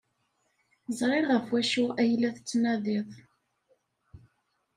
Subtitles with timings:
[0.99, 3.09] Ẓriɣ ɣef wacu ay la tettnadiḍ.